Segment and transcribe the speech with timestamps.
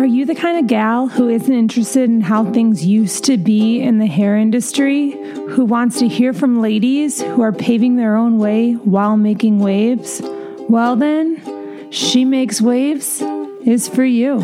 [0.00, 3.82] Are you the kind of gal who isn't interested in how things used to be
[3.82, 5.10] in the hair industry?
[5.10, 10.22] Who wants to hear from ladies who are paving their own way while making waves?
[10.70, 13.20] Well, then, She Makes Waves
[13.66, 14.38] is for you.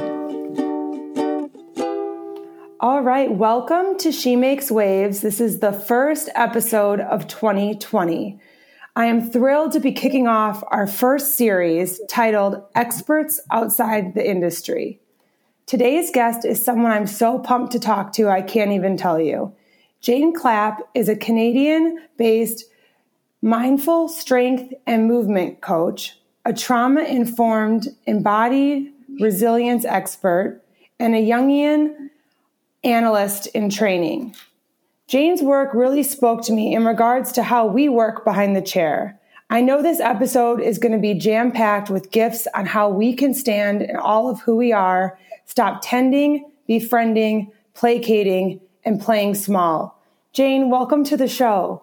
[2.81, 5.23] All right, welcome to She Makes Waves.
[5.23, 8.39] This is the first episode of 2020.
[8.95, 15.01] I am thrilled to be kicking off our first series titled Experts Outside the Industry.
[15.67, 19.53] Today's guest is someone I'm so pumped to talk to, I can't even tell you.
[20.01, 22.67] Jane Clapp is a Canadian based
[23.43, 30.63] mindful strength and movement coach, a trauma informed embodied resilience expert,
[31.01, 32.11] and a Jungian
[32.85, 34.37] analyst in training.
[35.09, 39.19] Jane's work really spoke to me in regards to how we work behind the chair.
[39.51, 43.17] I know this episode is going to be jam packed with gifts on how we
[43.17, 50.03] can stand in all of who we are Stop tending, befriending, placating, and playing small.
[50.33, 51.83] Jane, welcome to the show.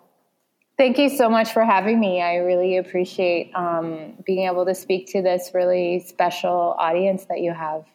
[0.77, 2.21] Thank you so much for having me.
[2.21, 7.53] I really appreciate um, being able to speak to this really special audience that you
[7.53, 7.85] have.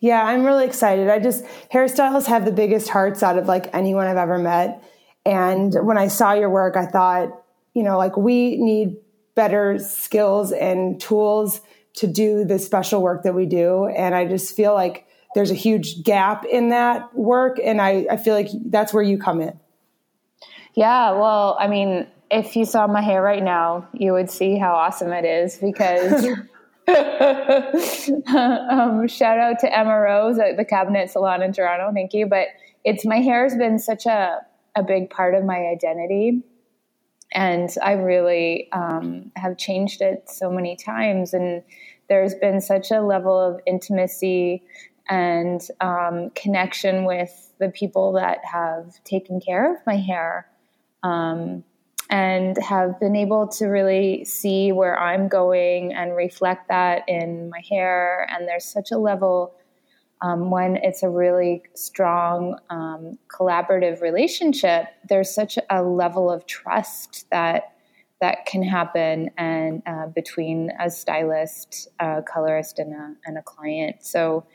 [0.00, 1.08] Yeah, I'm really excited.
[1.08, 4.82] I just, hairstylists have the biggest hearts out of like anyone I've ever met.
[5.26, 7.28] And when I saw your work, I thought,
[7.74, 8.96] you know, like we need
[9.34, 11.60] better skills and tools
[11.94, 13.86] to do the special work that we do.
[13.86, 17.58] And I just feel like there's a huge gap in that work.
[17.62, 19.58] And I, I feel like that's where you come in.
[20.74, 24.74] Yeah, well, I mean, if you saw my hair right now, you would see how
[24.74, 26.26] awesome it is because
[28.34, 31.90] um, shout out to Emma Rose at the Cabinet Salon in Toronto.
[31.92, 32.26] Thank you.
[32.26, 32.48] But
[32.84, 34.38] it's my hair has been such a,
[34.74, 36.42] a big part of my identity.
[37.32, 41.32] And I really um, have changed it so many times.
[41.32, 41.62] And
[42.08, 44.62] there's been such a level of intimacy
[45.10, 50.48] and um, connection with the people that have taken care of my hair
[51.02, 51.64] um,
[52.08, 57.60] and have been able to really see where I'm going and reflect that in my
[57.68, 58.26] hair.
[58.30, 59.54] And there's such a level
[60.22, 67.26] um, when it's a really strong um, collaborative relationship, there's such a level of trust
[67.30, 67.74] that
[68.20, 73.96] that can happen and uh, between a stylist, a colorist, and a, and a client.
[74.00, 74.46] So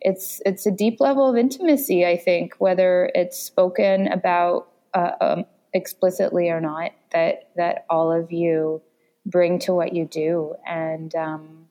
[0.00, 2.06] it's it's a deep level of intimacy.
[2.06, 5.44] I think whether it's spoken about uh, um,
[5.74, 8.80] explicitly or not, that that all of you
[9.26, 11.66] bring to what you do, and um,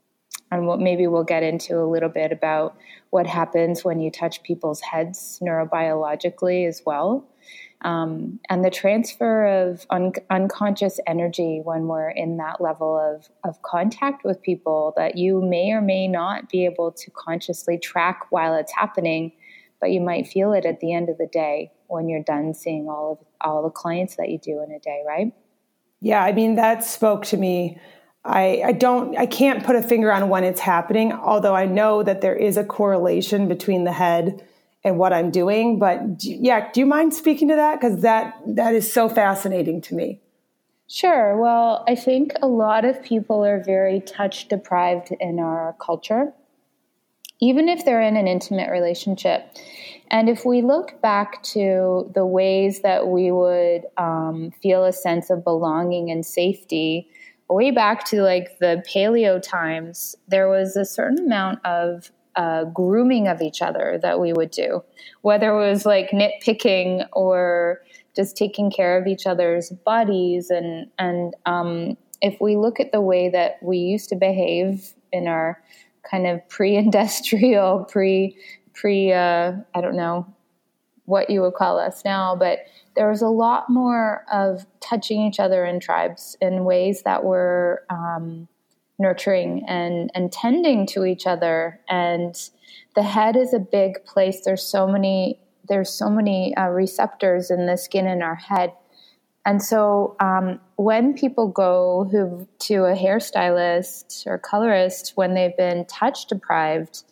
[0.51, 2.75] and what maybe we'll get into a little bit about
[3.09, 7.27] what happens when you touch people's heads neurobiologically as well
[7.81, 13.61] um, and the transfer of un- unconscious energy when we're in that level of, of
[13.61, 18.55] contact with people that you may or may not be able to consciously track while
[18.55, 19.31] it's happening,
[19.79, 22.89] but you might feel it at the end of the day when you're done seeing
[22.89, 25.31] all of all the clients that you do in a day, right?
[26.01, 27.79] Yeah, I mean that spoke to me.
[28.25, 32.03] I, I don't I can't put a finger on when it's happening, although I know
[32.03, 34.45] that there is a correlation between the head
[34.83, 35.79] and what I'm doing.
[35.79, 37.79] But do, yeah, do you mind speaking to that?
[37.79, 40.21] Because that that is so fascinating to me.
[40.87, 41.37] Sure.
[41.39, 46.33] Well, I think a lot of people are very touch deprived in our culture,
[47.39, 49.55] even if they're in an intimate relationship.
[50.09, 55.29] And if we look back to the ways that we would um, feel a sense
[55.29, 57.07] of belonging and safety,
[57.47, 63.27] way back to like the paleo times, there was a certain amount of uh, grooming
[63.27, 64.83] of each other that we would do,
[65.21, 67.81] whether it was like nitpicking or
[68.15, 70.49] just taking care of each other's bodies.
[70.49, 75.27] And, and um, if we look at the way that we used to behave in
[75.27, 75.61] our
[76.09, 78.37] kind of pre-industrial, pre,
[78.73, 80.25] pre, uh, I don't know
[81.05, 82.59] what you would call us now, but
[82.95, 87.83] there was a lot more of touching each other in tribes in ways that were
[87.89, 88.47] um,
[88.99, 91.79] nurturing and and tending to each other.
[91.89, 92.35] And
[92.95, 94.41] the head is a big place.
[94.43, 98.73] There's so many there's so many uh, receptors in the skin in our head.
[99.45, 105.85] And so um, when people go who to a hairstylist or colorist when they've been
[105.85, 107.03] touch deprived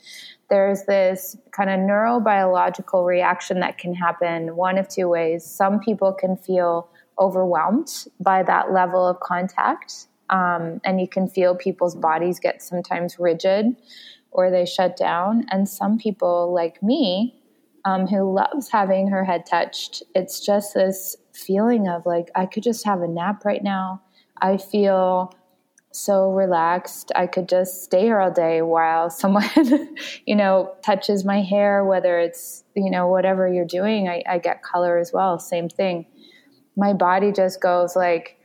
[0.49, 5.45] there's this kind of neurobiological reaction that can happen one of two ways.
[5.45, 6.89] Some people can feel
[7.19, 13.17] overwhelmed by that level of contact um, and you can feel people's bodies get sometimes
[13.19, 13.75] rigid
[14.31, 15.45] or they shut down.
[15.49, 17.41] And some people, like me,
[17.85, 22.63] um, who loves having her head touched, it's just this feeling of like, I could
[22.63, 24.01] just have a nap right now.
[24.41, 25.33] I feel
[25.91, 27.11] so relaxed.
[27.15, 29.95] I could just stay here all day while someone,
[30.25, 34.61] you know, touches my hair, whether it's, you know, whatever you're doing, I, I get
[34.61, 35.39] color as well.
[35.39, 36.05] Same thing.
[36.75, 38.36] My body just goes like,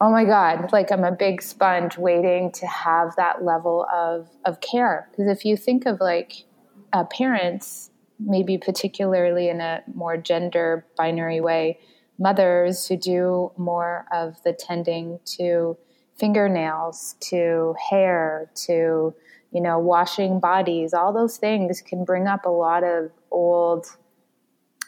[0.00, 4.60] oh my God, like I'm a big sponge waiting to have that level of, of
[4.60, 5.08] care.
[5.10, 6.44] Because if you think of like
[6.92, 11.78] uh, parents, maybe particularly in a more gender binary way,
[12.18, 15.76] mothers who do more of the tending to
[16.18, 19.14] fingernails to hair to
[19.52, 23.86] you know washing bodies all those things can bring up a lot of old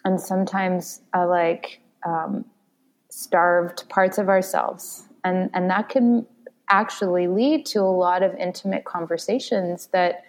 [0.05, 2.47] and sometimes uh, like um,
[3.19, 6.27] starved parts of ourselves and and that can
[6.71, 10.25] actually lead to a lot of intimate conversations that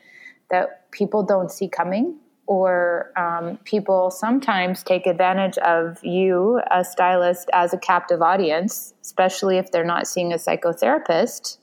[0.49, 2.17] that people don't see coming
[2.49, 9.59] or um, people sometimes take advantage of you, a stylist, as a captive audience, especially
[9.59, 11.59] if they're not seeing a psychotherapist,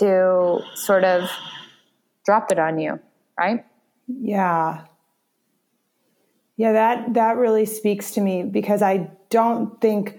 [0.00, 1.30] to sort of
[2.26, 2.98] drop it on you,
[3.38, 3.64] right?
[4.08, 4.86] Yeah.
[6.56, 10.18] Yeah, that that really speaks to me because I don't think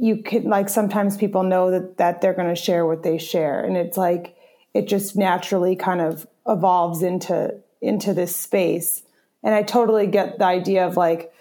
[0.00, 3.62] you can like sometimes people know that that they're going to share what they share
[3.64, 4.36] and it's like
[4.72, 9.02] it just naturally kind of evolves into into this space.
[9.42, 11.32] And I totally get the idea of like,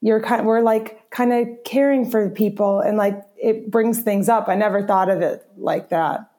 [0.00, 4.28] you're kind of, we're like kind of caring for people and like it brings things
[4.28, 4.48] up.
[4.48, 6.30] I never thought of it like that.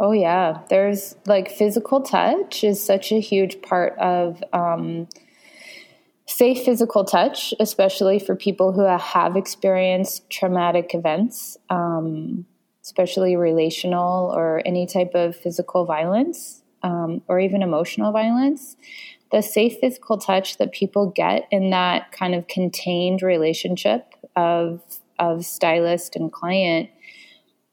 [0.00, 0.62] Oh yeah.
[0.68, 5.08] There's like physical touch is such a huge part of, um,
[6.26, 12.46] safe physical touch, especially for people who have experienced traumatic events, um,
[12.82, 18.76] especially relational or any type of physical violence um, or even emotional violence,
[19.30, 24.80] the safe physical touch that people get in that kind of contained relationship of
[25.18, 26.90] of stylist and client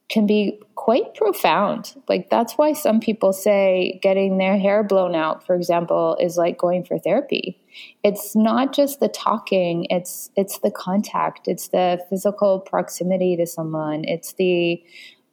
[0.10, 1.96] can be quite profound.
[2.07, 6.57] Like that's why some people say getting their hair blown out, for example, is like
[6.57, 7.59] going for therapy.
[8.04, 14.04] It's not just the talking, it's it's the contact, it's the physical proximity to someone,
[14.06, 14.83] it's the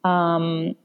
[0.03, 0.75] um,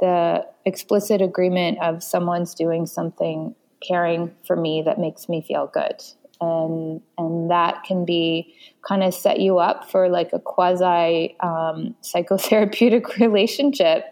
[0.00, 3.54] the explicit agreement of someone's doing something
[3.86, 6.02] caring for me that makes me feel good.
[6.40, 8.54] And and that can be
[8.86, 14.04] kind of set you up for like a quasi um, psychotherapeutic relationship.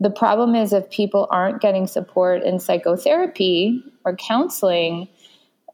[0.00, 5.08] The problem is if people aren't getting support in psychotherapy or counseling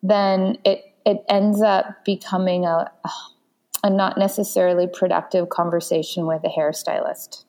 [0.08, 2.90] then it it ends up becoming a
[3.84, 7.44] a not necessarily productive conversation with a hairstylist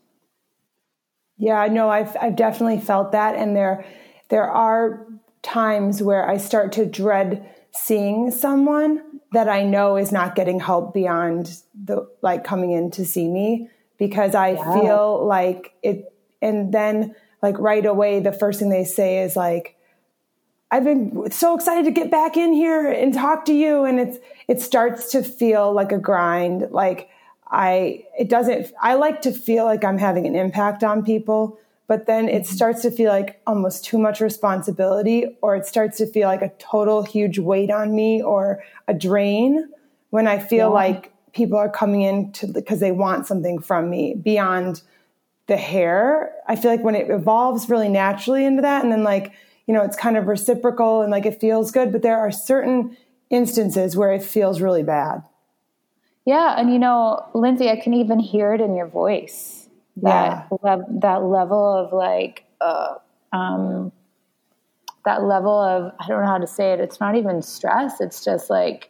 [1.38, 3.86] yeah, no, I've I've definitely felt that, and there
[4.30, 5.06] there are
[5.44, 10.94] times where I start to dread seeing someone that I know is not getting help
[10.94, 13.69] beyond the like coming in to see me
[14.00, 14.74] because I yeah.
[14.74, 16.12] feel like it,
[16.42, 19.75] and then like right away the first thing they say is like.
[20.69, 23.86] I've been so excited to get back in here and talk to you.
[23.86, 24.18] And it's,
[24.48, 26.68] it starts to feel like a grind.
[26.72, 27.10] Like
[27.50, 32.06] I, it doesn't, I like to feel like I'm having an impact on people, but
[32.06, 32.54] then it mm-hmm.
[32.54, 36.52] starts to feel like almost too much responsibility, or it starts to feel like a
[36.60, 39.69] total huge weight on me or a drain
[40.10, 40.74] when I feel yeah.
[40.74, 44.81] like people are coming in to, because they want something from me beyond
[45.46, 46.34] the hair.
[46.46, 49.31] I feel like when it evolves really naturally into that, and then like,
[49.68, 52.98] you know, it's kind of reciprocal and like it feels good, but there are certain
[53.30, 55.24] instances where it feels really bad.
[56.26, 59.69] Yeah, and you know, Lindsay, I can even hear it in your voice.
[59.97, 60.76] That yeah.
[60.76, 62.95] Le- that level of like uh,
[63.33, 63.92] um,
[65.06, 66.80] that level of I don't know how to say it.
[66.80, 68.02] It's not even stress.
[68.02, 68.90] It's just like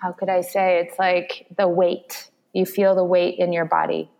[0.00, 0.80] how could I say?
[0.80, 2.28] It's like the weight.
[2.52, 4.10] You feel the weight in your body.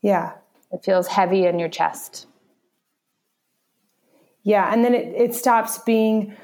[0.00, 0.34] Yeah.
[0.72, 2.27] It feels heavy in your chest.
[4.48, 6.34] Yeah, and then it, it stops being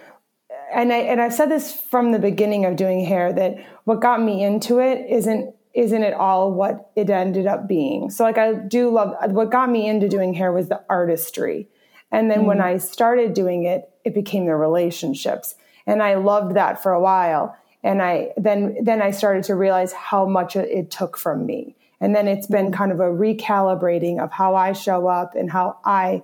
[0.75, 4.21] and I and I've said this from the beginning of doing hair that what got
[4.21, 8.11] me into it isn't isn't it all what it ended up being.
[8.11, 11.71] So like I do love what got me into doing hair was the artistry.
[12.13, 15.55] And then mm when I started doing it, it became the relationships.
[15.87, 17.57] And I loved that for a while.
[17.83, 21.75] And I then then I started to realize how much it took from me.
[22.03, 22.75] And then it's been mm.
[22.75, 26.23] kind of a recalibrating of how I show up and how I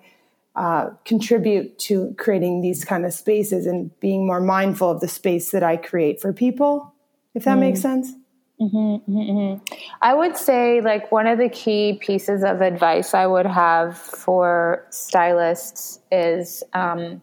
[0.61, 5.52] uh, contribute to creating these kind of spaces and being more mindful of the space
[5.52, 6.93] that I create for people,
[7.35, 7.61] if that mm.
[7.61, 8.12] makes sense.
[8.61, 9.75] Mm-hmm, mm-hmm.
[10.02, 14.85] I would say, like, one of the key pieces of advice I would have for
[14.90, 17.23] stylists is um,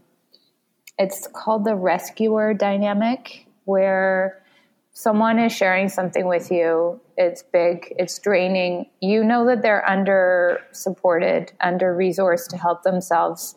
[0.97, 4.41] it's called the rescuer dynamic, where
[4.93, 10.61] someone is sharing something with you, it's big, it's draining, you know that they're under
[10.71, 13.55] supported, under resourced to help themselves.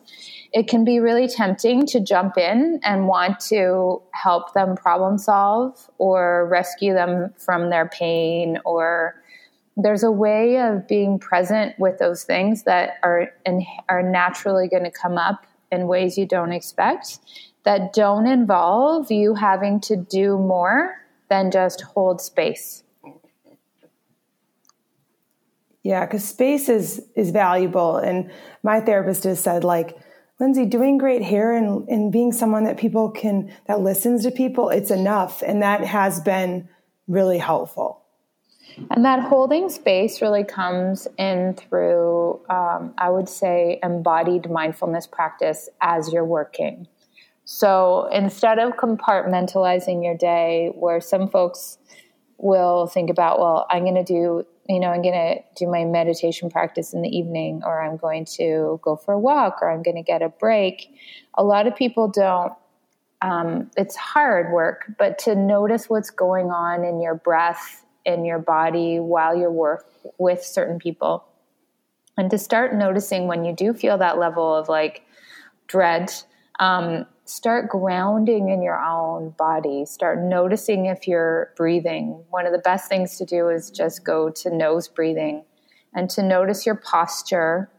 [0.51, 5.89] It can be really tempting to jump in and want to help them problem solve
[5.99, 9.21] or rescue them from their pain or
[9.77, 13.33] there's a way of being present with those things that are
[13.87, 17.19] are naturally going to come up in ways you don't expect
[17.63, 20.95] that don't involve you having to do more
[21.29, 22.83] than just hold space.
[25.83, 28.31] Yeah, because space is is valuable, and
[28.63, 29.97] my therapist has said like,
[30.39, 34.69] Lindsay, doing great hair and and being someone that people can that listens to people,
[34.69, 36.69] it's enough, and that has been
[37.07, 38.01] really helpful.
[38.89, 45.67] And that holding space really comes in through, um, I would say, embodied mindfulness practice
[45.81, 46.87] as you're working.
[47.43, 51.79] So instead of compartmentalizing your day, where some folks
[52.37, 55.83] will think about, well, I'm going to do, you know, I'm going to do my
[55.83, 59.83] meditation practice in the evening, or I'm going to go for a walk, or I'm
[59.83, 60.95] going to get a break.
[61.33, 62.53] A lot of people don't.
[63.21, 68.39] Um, it's hard work, but to notice what's going on in your breath, in your
[68.39, 69.85] body while you're work
[70.17, 71.25] with certain people,
[72.17, 75.03] and to start noticing when you do feel that level of like
[75.67, 76.13] dread.
[76.59, 79.85] Um, start grounding in your own body.
[79.85, 82.23] Start noticing if you're breathing.
[82.29, 85.43] One of the best things to do is just go to nose breathing
[85.93, 87.69] and to notice your posture,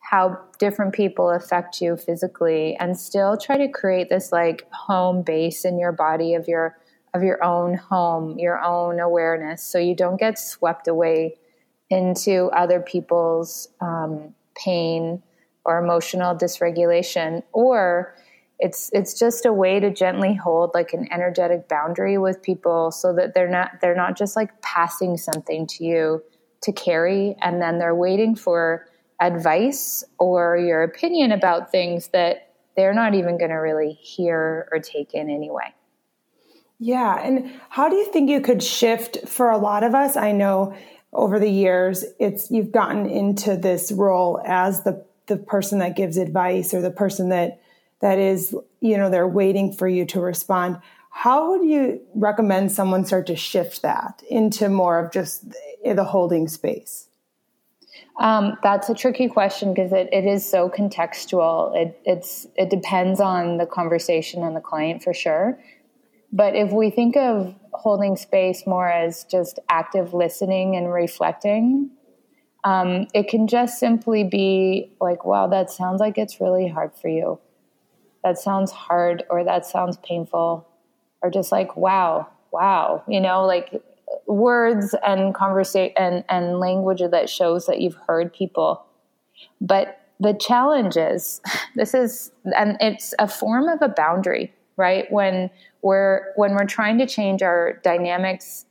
[0.00, 5.64] how different people affect you physically, and still try to create this like home base
[5.64, 6.76] in your body of your
[7.14, 11.34] of your own home, your own awareness, so you don't get swept away
[11.90, 15.22] into other people's um, pain
[15.64, 18.16] or emotional dysregulation or
[18.62, 23.12] it's it's just a way to gently hold like an energetic boundary with people so
[23.12, 26.22] that they're not they're not just like passing something to you
[26.62, 28.86] to carry and then they're waiting for
[29.20, 34.78] advice or your opinion about things that they're not even going to really hear or
[34.78, 35.74] take in anyway.
[36.78, 40.16] Yeah, and how do you think you could shift for a lot of us?
[40.16, 40.74] I know
[41.12, 46.16] over the years it's you've gotten into this role as the the person that gives
[46.16, 47.61] advice or the person that
[48.02, 50.78] that is, you know, they're waiting for you to respond.
[51.10, 55.44] How would you recommend someone start to shift that into more of just
[55.84, 57.08] the holding space?
[58.18, 61.74] Um, that's a tricky question because it, it is so contextual.
[61.76, 65.58] It, it's it depends on the conversation and the client for sure.
[66.32, 71.90] But if we think of holding space more as just active listening and reflecting,
[72.64, 77.08] um, it can just simply be like, "Wow, that sounds like it's really hard for
[77.08, 77.38] you."
[78.24, 80.66] That sounds hard or that sounds painful
[81.22, 83.82] or just like wow wow you know like
[84.26, 88.84] words and conversation and, and language that shows that you've heard people.
[89.60, 91.40] But the challenge is
[91.74, 95.10] this is and it's a form of a boundary right?
[95.12, 95.50] When
[95.82, 98.64] we're when we're trying to change our dynamics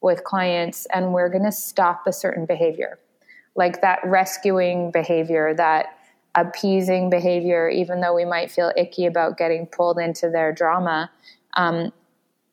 [0.00, 2.98] with clients and we're going to stop a certain behavior
[3.56, 5.97] like that rescuing behavior that
[6.40, 11.10] appeasing behavior, even though we might feel icky about getting pulled into their drama.
[11.54, 11.92] Um,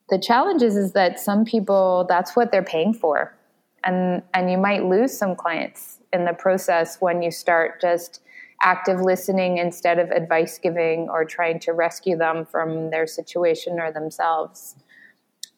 [0.08, 3.34] the challenge is, is that some people, that's what they're paying for.
[3.84, 8.20] And, and you might lose some clients in the process when you start just
[8.62, 13.92] active listening instead of advice giving or trying to rescue them from their situation or
[13.92, 14.76] themselves.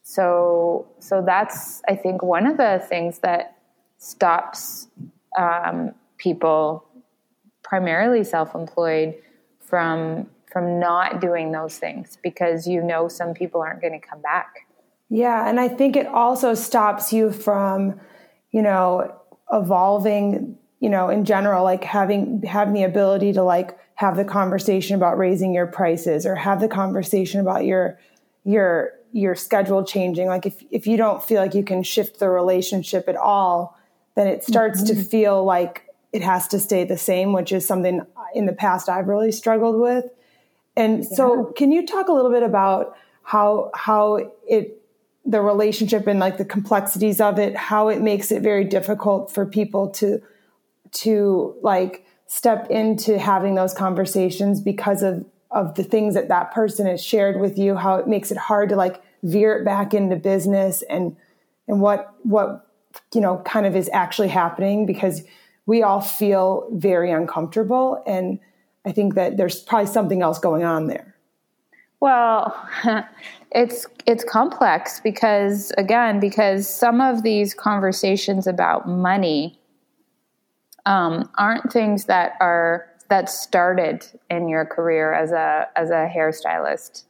[0.03, 3.57] So, so that's, I think, one of the things that
[3.97, 4.87] stops
[5.37, 6.85] um, people
[7.69, 9.15] primarily self-employed
[9.59, 14.19] from from not doing those things because you know some people aren't going to come
[14.21, 14.65] back.
[15.09, 17.99] Yeah, and I think it also stops you from,
[18.51, 19.15] you know,
[19.51, 24.95] evolving, you know, in general like having having the ability to like have the conversation
[24.95, 27.99] about raising your prices or have the conversation about your
[28.43, 32.29] your your schedule changing like if if you don't feel like you can shift the
[32.29, 33.75] relationship at all
[34.15, 34.99] then it starts mm-hmm.
[34.99, 38.01] to feel like it has to stay the same, which is something
[38.33, 40.05] in the past I've really struggled with.
[40.75, 41.09] And yeah.
[41.09, 44.81] so, can you talk a little bit about how how it
[45.25, 49.45] the relationship and like the complexities of it, how it makes it very difficult for
[49.45, 50.21] people to
[50.91, 56.85] to like step into having those conversations because of of the things that that person
[56.85, 60.15] has shared with you, how it makes it hard to like veer it back into
[60.15, 61.15] business and
[61.67, 62.67] and what what
[63.13, 65.23] you know kind of is actually happening because
[65.69, 68.01] we all feel very uncomfortable.
[68.07, 68.39] And
[68.87, 71.15] I think that there's probably something else going on there.
[71.99, 72.67] Well,
[73.51, 79.59] it's it's complex because again, because some of these conversations about money
[80.87, 87.03] um, aren't things that are that started in your career as a as a hairstylist.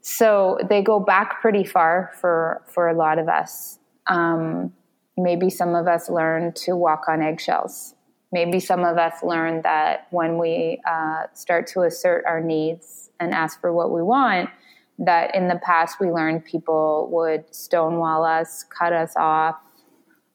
[0.00, 3.78] So they go back pretty far for for a lot of us.
[4.08, 4.72] Um,
[5.16, 7.94] maybe some of us learn to walk on eggshells.
[8.32, 13.32] Maybe some of us learn that when we uh, start to assert our needs and
[13.32, 14.50] ask for what we want,
[14.98, 19.56] that in the past we learned people would stonewall us, cut us off,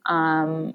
[0.06, 0.74] um,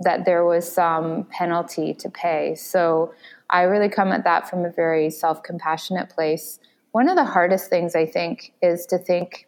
[0.00, 2.54] that there was some penalty to pay.
[2.54, 3.12] So
[3.50, 6.60] I really come at that from a very self compassionate place.
[6.92, 9.47] One of the hardest things I think is to think,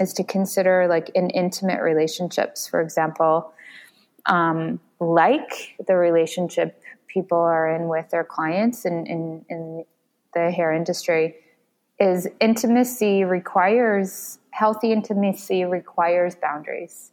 [0.00, 3.52] is to consider like in intimate relationships, for example,
[4.26, 9.84] um, like the relationship people are in with their clients in, in, in
[10.34, 11.36] the hair industry
[11.98, 17.12] is intimacy requires healthy intimacy requires boundaries.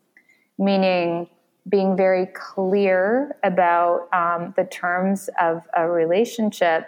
[0.58, 1.28] Meaning
[1.68, 6.86] being very clear about um, the terms of a relationship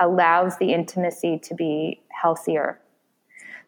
[0.00, 2.80] allows the intimacy to be healthier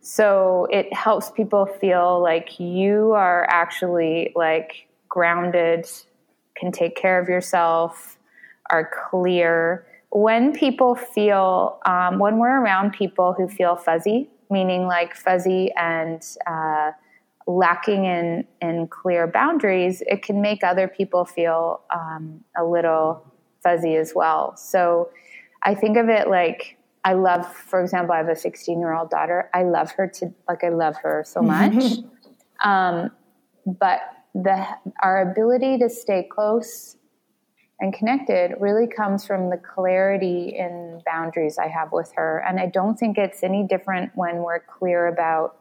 [0.00, 5.88] so it helps people feel like you are actually like grounded
[6.57, 8.19] can take care of yourself
[8.71, 15.14] are clear when people feel, um, when we're around people who feel fuzzy, meaning like
[15.14, 16.93] fuzzy and uh,
[17.47, 23.23] lacking in, in clear boundaries, it can make other people feel um, a little
[23.62, 24.57] fuzzy as well.
[24.57, 25.11] So
[25.62, 29.11] I think of it like I love, for example, I have a 16 year old
[29.11, 29.50] daughter.
[29.55, 31.99] I love her to, like, I love her so much.
[32.64, 33.11] um,
[33.67, 34.00] but
[34.35, 34.67] the,
[35.02, 36.97] our ability to stay close
[37.81, 42.45] and connected really comes from the clarity in boundaries I have with her.
[42.47, 45.57] And I don't think it's any different when we're clear about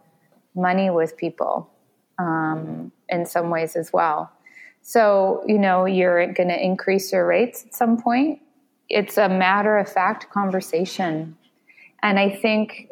[0.56, 1.70] money with people
[2.18, 4.32] um, in some ways as well.
[4.82, 8.40] So, you know, you're going to increase your rates at some point.
[8.90, 11.38] It's a matter of fact conversation.
[12.02, 12.88] And I think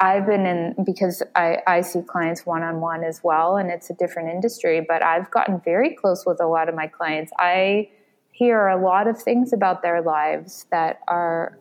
[0.00, 3.88] I've been in because I, I see clients one on one as well, and it's
[3.88, 7.32] a different industry, but I've gotten very close with a lot of my clients.
[7.38, 7.88] I
[8.32, 11.58] hear a lot of things about their lives that are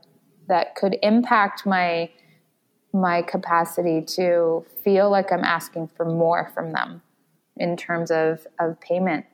[0.48, 2.10] that could impact my
[2.94, 7.02] my capacity to feel like I'm asking for more from them
[7.58, 9.26] in terms of, of payment.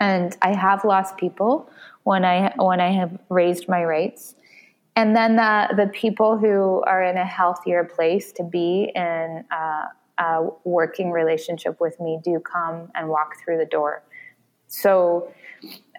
[0.00, 1.68] And I have lost people
[2.04, 4.34] when I when I have raised my rates.
[4.94, 10.22] And then the the people who are in a healthier place to be in a,
[10.22, 14.02] a working relationship with me do come and walk through the door.
[14.68, 15.32] So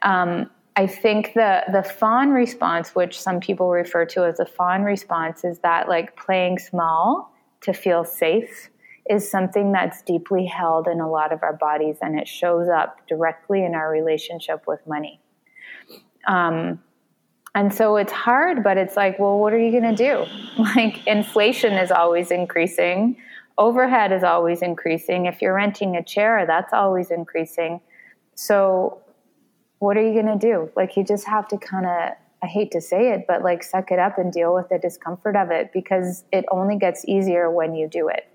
[0.03, 4.83] um, I think the the fawn response, which some people refer to as a fawn
[4.83, 8.69] response, is that like playing small to feel safe
[9.09, 13.07] is something that's deeply held in a lot of our bodies, and it shows up
[13.07, 15.19] directly in our relationship with money.
[16.27, 16.81] Um,
[17.55, 20.25] and so it's hard, but it's like, well, what are you going to do?
[20.75, 23.17] Like inflation is always increasing,
[23.57, 25.25] overhead is always increasing.
[25.25, 27.81] If you're renting a chair, that's always increasing.
[28.35, 29.01] So
[29.79, 30.71] what are you going to do?
[30.75, 33.91] Like, you just have to kind of, I hate to say it, but like suck
[33.91, 37.73] it up and deal with the discomfort of it because it only gets easier when
[37.75, 38.27] you do it.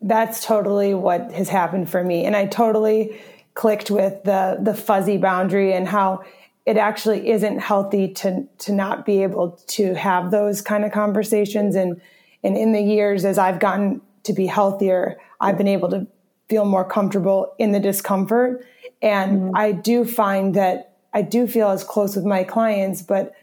[0.00, 2.24] That's totally what has happened for me.
[2.24, 3.20] And I totally
[3.54, 6.24] clicked with the, the fuzzy boundary and how
[6.64, 11.74] it actually isn't healthy to, to not be able to have those kind of conversations.
[11.74, 12.00] And,
[12.44, 16.06] and in the years, as I've gotten to be healthier, I've been able to
[16.48, 18.64] feel more comfortable in the discomfort
[19.02, 19.56] and mm-hmm.
[19.56, 23.34] I do find that I do feel as close with my clients, but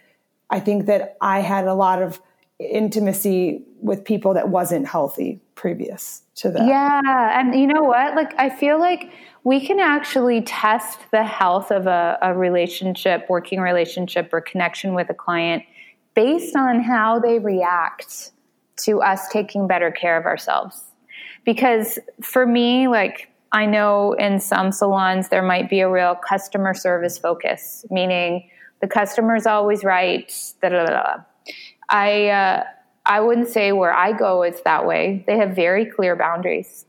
[0.49, 2.19] I think that I had a lot of
[2.59, 6.67] intimacy with people that wasn't healthy previous to that.
[6.67, 7.39] Yeah.
[7.39, 8.15] And you know what?
[8.15, 9.11] Like, I feel like
[9.43, 15.09] we can actually test the health of a, a relationship, working relationship, or connection with
[15.09, 15.63] a client
[16.15, 18.31] based on how they react
[18.77, 20.83] to us taking better care of ourselves.
[21.45, 26.73] Because for me, like, I know in some salons there might be a real customer
[26.73, 28.49] service focus, meaning
[28.81, 30.31] the customer is always right.
[30.61, 31.15] Da, da, da,
[31.89, 32.63] I uh,
[33.05, 35.23] I wouldn't say where I go it's that way.
[35.27, 36.85] They have very clear boundaries.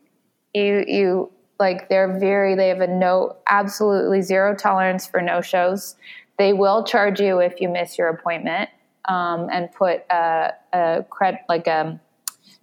[0.54, 5.96] You you like they're very they have a no absolutely zero tolerance for no shows.
[6.38, 8.70] They will charge you if you miss your appointment
[9.06, 12.00] um, and put a, a credit like a um,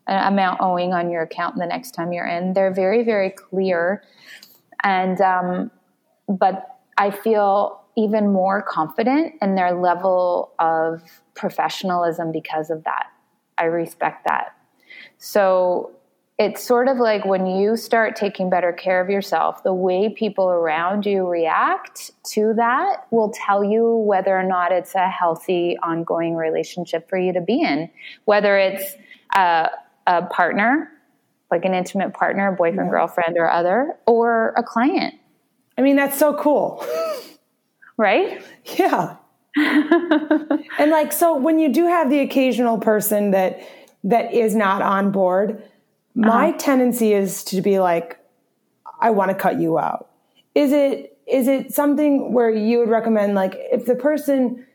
[0.07, 2.53] amount owing on your account the next time you're in.
[2.53, 4.03] They're very, very clear.
[4.83, 5.71] And, um,
[6.27, 11.01] but I feel even more confident in their level of
[11.37, 13.05] professionalism because of that.
[13.57, 14.55] I respect that.
[15.17, 15.91] So
[16.37, 20.49] it's sort of like when you start taking better care of yourself, the way people
[20.49, 26.35] around you react to that will tell you whether or not it's a healthy, ongoing
[26.35, 27.89] relationship for you to be in.
[28.25, 28.93] Whether it's
[29.35, 29.69] a,
[30.05, 30.91] a partner,
[31.49, 35.15] like an intimate partner, boyfriend, girlfriend, or other, or a client.
[35.75, 36.85] I mean, that's so cool.
[37.97, 38.43] right?
[38.77, 39.15] Yeah.
[40.79, 43.59] and like, so when you do have the occasional person that
[44.03, 45.63] that is not on board,
[46.15, 46.57] my uh-huh.
[46.57, 48.19] tendency is to be like,
[48.99, 50.09] I want to cut you out.
[50.55, 54.65] Is it is it something where you would recommend like if the person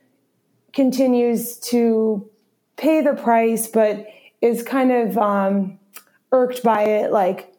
[0.72, 2.28] continues to
[2.76, 4.06] pay the price but
[4.40, 5.78] is kind of um,
[6.30, 7.54] irked by it like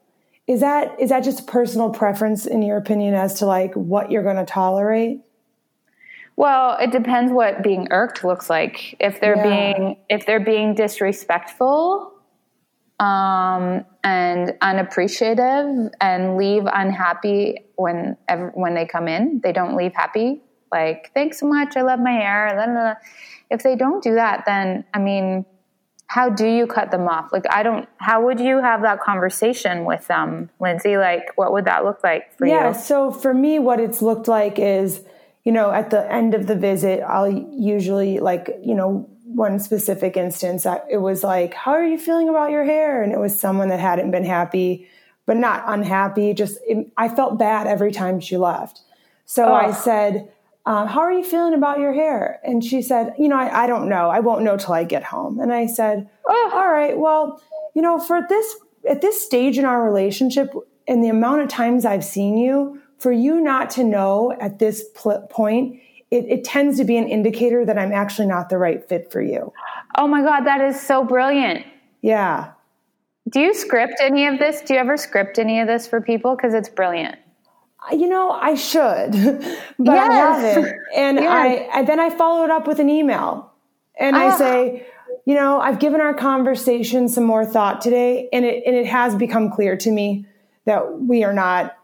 [0.48, 4.24] is that is that just personal preference in your opinion as to like what you're
[4.24, 5.22] going to tolerate
[6.36, 9.74] well it depends what being irked looks like if they're yeah.
[9.74, 12.14] being if they're being disrespectful
[13.00, 18.18] um, and unappreciative and leave unhappy when
[18.54, 19.42] when they come in.
[19.44, 20.42] They don't leave happy.
[20.72, 21.76] Like, thanks so much.
[21.76, 22.52] I love my hair.
[22.54, 22.94] Blah, blah, blah.
[23.50, 25.46] If they don't do that, then I mean,
[26.08, 27.32] how do you cut them off?
[27.32, 27.88] Like, I don't.
[27.98, 30.98] How would you have that conversation with them, Lindsay?
[30.98, 32.60] Like, what would that look like for yeah, you?
[32.60, 32.72] Yeah.
[32.74, 35.04] So for me, what it's looked like is,
[35.44, 40.16] you know, at the end of the visit, I'll usually like, you know, one specific
[40.16, 43.02] instance, it was like, How are you feeling about your hair?
[43.02, 44.88] And it was someone that hadn't been happy,
[45.26, 46.34] but not unhappy.
[46.34, 48.82] Just, it, I felt bad every time she left.
[49.26, 49.54] So oh.
[49.54, 50.32] I said,
[50.66, 52.40] um, How are you feeling about your hair?
[52.44, 54.10] And she said, You know, I, I, don't know.
[54.10, 55.40] I won't know till I get home.
[55.40, 56.52] And I said, oh.
[56.54, 57.42] All right, well,
[57.74, 58.56] you know, for this,
[58.88, 60.54] at this stage in our relationship,
[60.88, 64.86] and the amount of times I've seen you, for you not to know at this
[64.96, 65.78] pl- point
[66.10, 69.22] it, it tends to be an indicator that I'm actually not the right fit for
[69.22, 69.52] you.
[69.98, 71.66] Oh my God, that is so brilliant.
[72.02, 72.54] Yeah.
[73.30, 74.62] Do you script any of this?
[74.62, 76.36] Do you ever script any of this for people?
[76.36, 77.18] Because it's brilliant.
[77.92, 79.12] You know, I should,
[79.80, 80.10] but yes.
[80.10, 80.76] I haven't.
[80.96, 81.70] And yes.
[81.74, 83.52] I, I, then I follow it up with an email,
[84.00, 84.38] and I ah.
[84.38, 84.88] say,
[85.26, 89.16] you know, I've given our conversation some more thought today, and it and it has
[89.16, 90.26] become clear to me
[90.64, 91.76] that we are not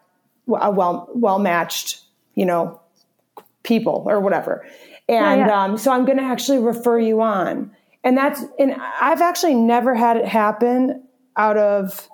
[0.59, 2.01] a well well matched,
[2.35, 2.79] you know,
[3.63, 4.65] people or whatever.
[5.07, 5.63] And yeah, yeah.
[5.63, 7.71] Um, so I'm going to actually refer you on.
[8.03, 11.03] And that's, and I've actually never had it happen
[11.35, 12.07] out of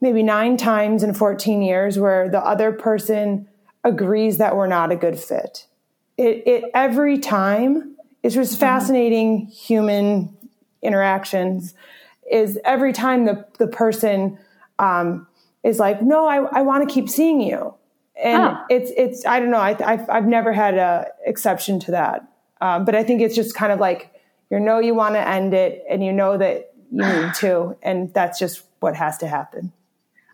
[0.00, 3.48] maybe nine times in 14 years where the other person
[3.84, 5.66] agrees that we're not a good fit.
[6.16, 8.60] It, it every time, it's just mm-hmm.
[8.60, 10.36] fascinating human
[10.82, 11.74] interactions
[12.30, 14.38] is every time the, the person
[14.78, 15.26] um,
[15.62, 17.74] is like, no, I, I want to keep seeing you
[18.22, 18.64] and oh.
[18.68, 22.28] it's it's I don't know I, have I've never had a exception to that,
[22.60, 24.12] um, but I think it's just kind of like
[24.50, 28.12] you know you want to end it and you know that you need to, and
[28.12, 29.72] that's just what has to happen.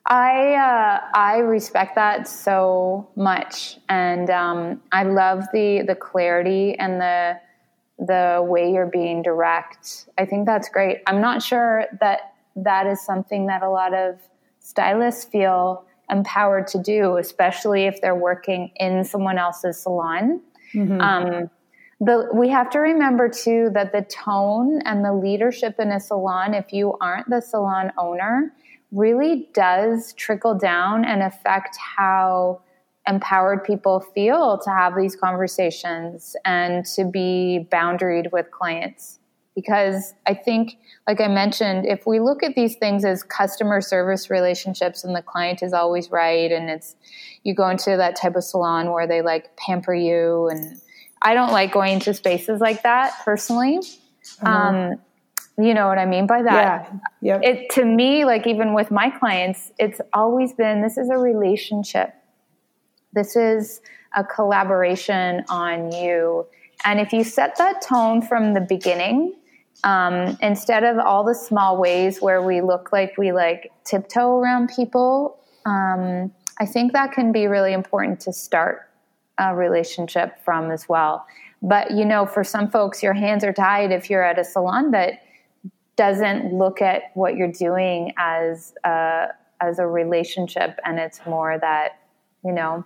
[0.07, 7.01] I uh, I respect that so much, and um, I love the the clarity and
[7.01, 7.41] the
[7.99, 10.09] the way you're being direct.
[10.19, 10.99] I think that's great.
[11.07, 14.21] I'm not sure that that is something that a lot of
[14.59, 20.41] stylists feel empowered to do, especially if they're working in someone else's salon.
[20.75, 21.01] Mm-hmm.
[21.01, 21.51] Um,
[22.01, 26.55] the, we have to remember too that the tone and the leadership in a salon,
[26.55, 28.53] if you aren't the salon owner,
[28.93, 32.61] really does trickle down and affect how
[33.07, 39.19] empowered people feel to have these conversations and to be boundaried with clients
[39.55, 44.31] because I think, like I mentioned, if we look at these things as customer service
[44.31, 46.97] relationships and the client is always right, and it's
[47.45, 50.81] you go into that type of salon where they like pamper you, and
[51.23, 53.79] I don't like going to spaces like that personally.
[53.79, 54.47] Mm-hmm.
[54.47, 55.01] Um,
[55.57, 56.91] you know what I mean by that?
[57.21, 57.35] Yeah.
[57.35, 57.41] Yep.
[57.45, 62.13] It to me, like even with my clients, it's always been this is a relationship.
[63.13, 63.81] This is
[64.17, 66.47] a collaboration on you.
[66.85, 69.35] And if you set that tone from the beginning,
[69.83, 74.71] um, instead of all the small ways where we look like we like tiptoe around
[74.75, 78.89] people, um, I think that can be really important to start
[79.39, 81.27] a relationship from as well.
[81.61, 84.93] But you know, for some folks, your hands are tied if you're at a salon
[84.93, 85.23] that
[85.97, 89.29] doesn't look at what you're doing as a,
[89.61, 91.99] as a relationship, and it's more that
[92.45, 92.85] you know,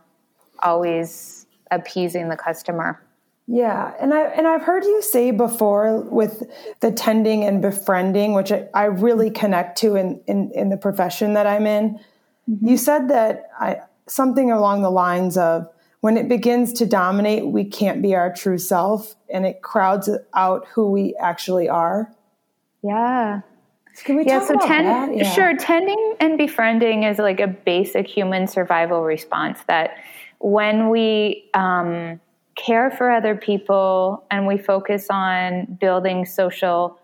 [0.60, 3.02] always appeasing the customer.
[3.50, 6.42] Yeah, and I and I've heard you say before with
[6.80, 11.32] the tending and befriending, which I, I really connect to in, in, in the profession
[11.32, 11.98] that I'm in.
[12.48, 12.68] Mm-hmm.
[12.68, 15.66] You said that I something along the lines of
[16.00, 20.66] when it begins to dominate, we can't be our true self, and it crowds out
[20.74, 22.12] who we actually are.
[22.82, 23.40] Yeah.
[24.04, 25.16] Can we yeah, talk so about ten, that?
[25.16, 25.32] Yeah.
[25.32, 25.56] sure.
[25.56, 29.96] Tending and befriending is like a basic human survival response that
[30.38, 32.20] when we um,
[32.58, 36.98] care for other people and we focus on building social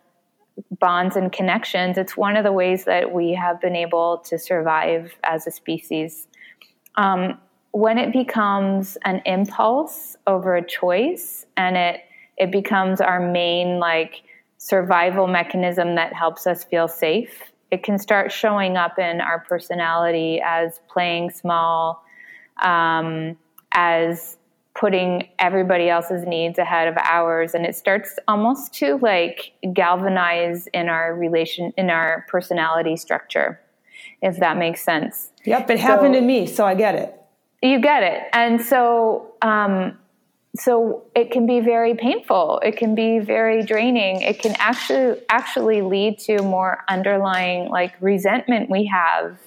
[0.79, 5.13] bonds and connections, it's one of the ways that we have been able to survive
[5.23, 6.27] as a species.
[6.97, 7.39] Um,
[7.73, 12.01] when it becomes an impulse over a choice and it
[12.37, 14.23] it becomes our main like
[14.59, 20.41] survival mechanism that helps us feel safe it can start showing up in our personality
[20.45, 22.05] as playing small
[22.63, 23.37] um,
[23.73, 24.37] as
[24.75, 27.55] putting everybody else's needs ahead of ours.
[27.55, 33.61] And it starts almost to like galvanize in our relation in our personality structure
[34.21, 35.31] if that makes sense.
[35.45, 37.15] Yep it happened to me so i get it.
[37.63, 38.23] You get it.
[38.33, 39.97] And so um,
[40.57, 42.61] so it can be very painful.
[42.63, 44.23] It can be very draining.
[44.23, 49.39] It can actually actually lead to more underlying like resentment we have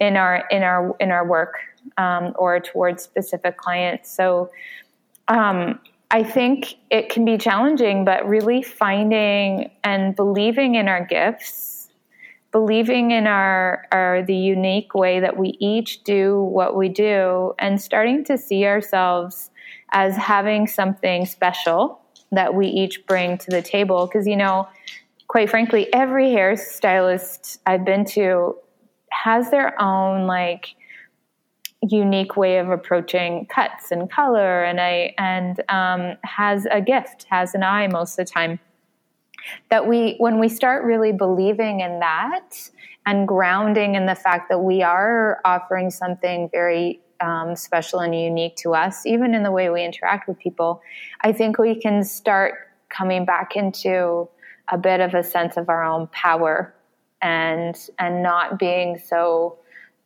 [0.00, 1.54] in our in our in our work
[1.98, 4.10] um, or towards specific clients.
[4.14, 4.50] So
[5.28, 11.82] um, i think it can be challenging but really finding and believing in our gifts
[12.52, 17.80] believing in our, our the unique way that we each do what we do and
[17.80, 19.50] starting to see ourselves
[19.90, 21.98] as having something special
[22.30, 24.06] that we each bring to the table.
[24.06, 24.68] Because you know
[25.28, 28.54] quite frankly every hairstylist i've been to
[29.10, 30.74] has their own like
[31.82, 37.54] unique way of approaching cuts and color and i and um, has a gift has
[37.54, 38.60] an eye most of the time.
[39.70, 42.70] That we when we start really believing in that
[43.04, 48.56] and grounding in the fact that we are offering something very um, special and unique
[48.56, 50.82] to us even in the way we interact with people
[51.20, 52.54] i think we can start
[52.88, 54.28] coming back into
[54.72, 56.74] a bit of a sense of our own power
[57.20, 59.56] and and not being so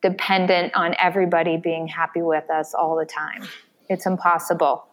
[0.01, 3.47] dependent on everybody being happy with us all the time
[3.89, 4.87] it's impossible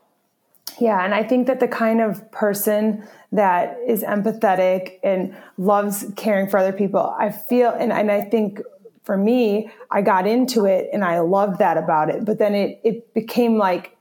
[0.80, 6.48] yeah, and I think that the kind of person that is empathetic and loves caring
[6.48, 8.60] for other people, I feel, and, and I think
[9.02, 12.24] for me, I got into it and I loved that about it.
[12.24, 13.96] But then it, it became like,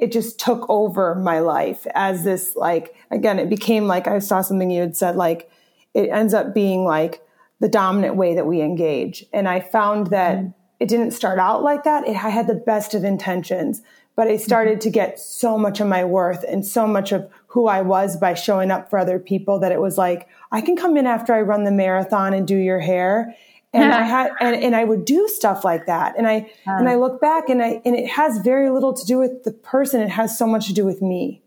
[0.00, 4.40] it just took over my life as this, like, again, it became like I saw
[4.42, 5.50] something you had said, like,
[5.94, 7.20] it ends up being like
[7.60, 9.24] the dominant way that we engage.
[9.32, 10.54] And I found that mm.
[10.80, 12.06] it didn't start out like that.
[12.06, 13.82] It, I had the best of intentions
[14.18, 17.68] but I started to get so much of my worth and so much of who
[17.68, 20.96] I was by showing up for other people that it was like, I can come
[20.96, 23.36] in after I run the marathon and do your hair.
[23.72, 26.18] And I had, and, and I would do stuff like that.
[26.18, 29.18] And I, and I look back and I, and it has very little to do
[29.18, 30.00] with the person.
[30.00, 31.40] It has so much to do with me.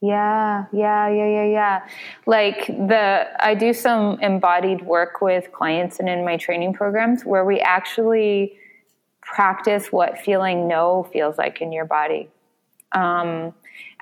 [0.00, 1.88] Yeah, yeah, yeah, yeah, yeah.
[2.26, 7.44] Like the, I do some embodied work with clients and in my training programs where
[7.44, 8.56] we actually
[9.22, 12.28] practice what feeling no feels like in your body.
[12.92, 13.54] Um,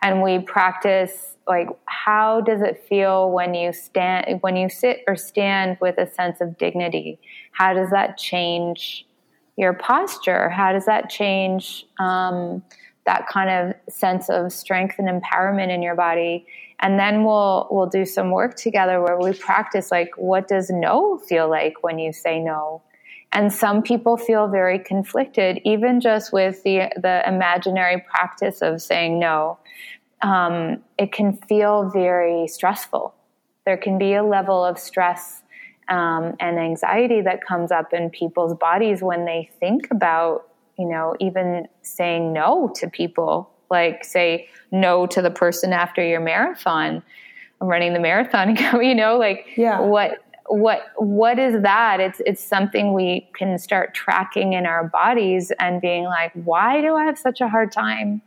[0.02, 5.16] and we practice like how does it feel when you stand when you sit or
[5.16, 7.18] stand with a sense of dignity
[7.52, 9.06] how does that change
[9.56, 12.62] your posture how does that change um,
[13.06, 16.46] that kind of sense of strength and empowerment in your body
[16.80, 21.18] and then we'll we'll do some work together where we practice like what does no
[21.18, 22.82] feel like when you say no
[23.32, 29.18] and some people feel very conflicted, even just with the, the imaginary practice of saying
[29.18, 29.58] no.
[30.22, 33.14] Um, it can feel very stressful.
[33.66, 35.42] There can be a level of stress
[35.88, 41.14] um, and anxiety that comes up in people's bodies when they think about, you know,
[41.20, 47.02] even saying no to people, like say no to the person after your marathon.
[47.60, 49.80] I'm running the marathon, you know, like yeah.
[49.80, 55.52] what what what is that it's it's something we can start tracking in our bodies
[55.58, 58.22] and being like why do i have such a hard time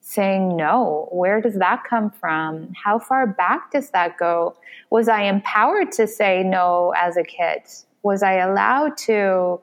[0.00, 4.54] saying no where does that come from how far back does that go
[4.90, 7.62] was i empowered to say no as a kid
[8.02, 9.58] was i allowed to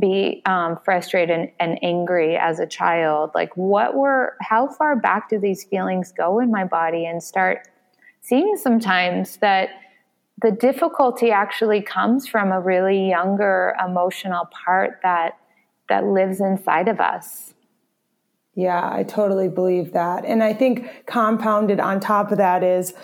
[0.00, 5.28] be um, frustrated and, and angry as a child like what were how far back
[5.28, 7.68] do these feelings go in my body and start
[8.20, 9.68] seeing sometimes that
[10.42, 15.38] the difficulty actually comes from a really younger emotional part that
[15.88, 17.54] that lives inside of us.
[18.54, 20.24] Yeah, I totally believe that.
[20.24, 22.94] And I think compounded on top of that is,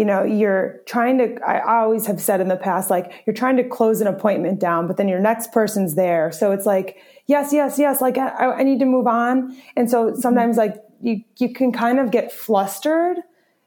[0.00, 3.58] you know, you're trying to, I always have said in the past, like you're trying
[3.58, 6.32] to close an appointment down, but then your next person's there.
[6.32, 6.88] So it's like,
[7.26, 9.32] yes, yes, yes, like I, I need to move on.
[9.76, 13.18] And so sometimes like you, you can kind of get flustered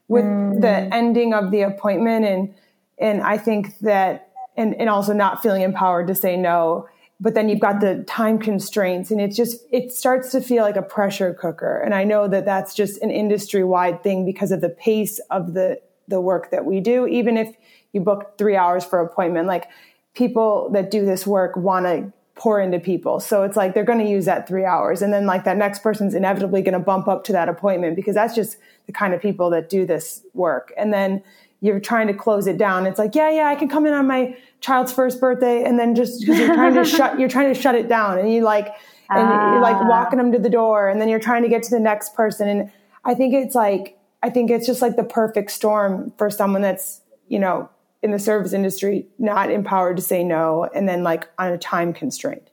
[0.08, 0.60] with mm.
[0.60, 2.54] the ending of the appointment and,
[2.98, 6.86] And I think that, and, and also not feeling empowered to say no.
[7.20, 10.76] But then you've got the time constraints and it just, it starts to feel like
[10.76, 11.80] a pressure cooker.
[11.84, 15.54] And I know that that's just an industry wide thing because of the pace of
[15.54, 17.06] the, the work that we do.
[17.06, 17.56] Even if
[17.92, 19.68] you book three hours for appointment, like
[20.14, 23.20] people that do this work want to pour into people.
[23.20, 25.02] So it's like they're going to use that three hours.
[25.02, 28.14] And then like that next person's inevitably going to bump up to that appointment because
[28.14, 30.72] that's just the kind of people that do this work.
[30.76, 31.22] And then
[31.64, 32.86] you're trying to close it down.
[32.86, 35.94] It's like, yeah, yeah, I can come in on my child's first birthday, and then
[35.94, 38.66] just because you're trying to shut, you're trying to shut it down, and you like,
[39.08, 39.52] and ah.
[39.52, 39.88] you're like ah.
[39.88, 42.48] walking them to the door, and then you're trying to get to the next person.
[42.48, 42.70] And
[43.02, 43.93] I think it's like,
[44.24, 47.68] I think it's just like the perfect storm for someone that's, you know,
[48.02, 51.92] in the service industry, not empowered to say no, and then like on a time
[51.92, 52.48] constraint.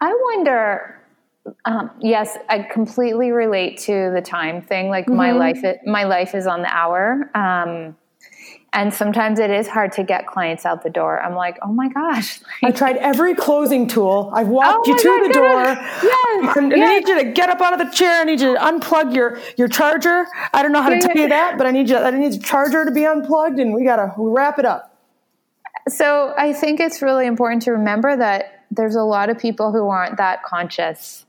[0.00, 1.02] I wonder
[1.64, 4.88] um, yes, I completely relate to the time thing.
[4.88, 5.16] Like mm-hmm.
[5.16, 7.30] my life, my life is on the hour.
[7.34, 7.96] Um,
[8.76, 11.20] and sometimes it is hard to get clients out the door.
[11.20, 12.40] I'm like, oh my gosh.
[12.62, 14.30] I tried every closing tool.
[14.34, 15.62] I've walked oh you to the door.
[15.62, 16.88] Yes, and yes.
[16.88, 18.20] I need you to get up out of the chair.
[18.20, 20.26] I need you to unplug your, your charger.
[20.52, 22.38] I don't know how to tell you that, but I need you, I need the
[22.38, 24.96] charger to be unplugged and we got to wrap it up.
[25.88, 29.88] So I think it's really important to remember that there's a lot of people who
[29.88, 31.26] aren't that conscious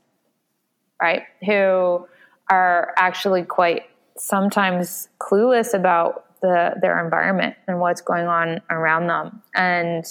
[1.00, 1.22] right?
[1.44, 2.06] Who
[2.50, 3.84] are actually quite
[4.16, 9.42] sometimes clueless about the their environment and what's going on around them.
[9.54, 10.04] And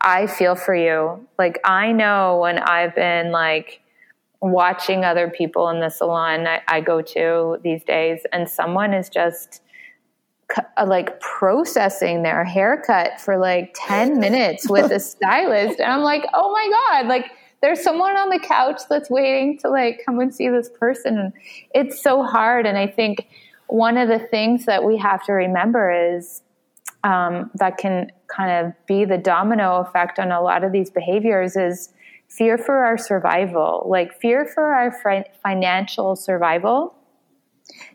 [0.00, 1.26] I feel for you.
[1.38, 3.80] Like I know when I've been like
[4.40, 9.08] watching other people in the salon I, I go to these days, and someone is
[9.08, 9.62] just
[10.76, 16.24] uh, like processing their haircut for like 10 minutes with a stylist and i'm like
[16.34, 17.30] oh my god like
[17.62, 21.32] there's someone on the couch that's waiting to like come and see this person and
[21.74, 23.28] it's so hard and i think
[23.72, 26.42] one of the things that we have to remember is
[27.04, 31.56] um, that can kind of be the domino effect on a lot of these behaviors
[31.56, 31.88] is
[32.28, 34.94] fear for our survival like fear for our
[35.42, 36.94] financial survival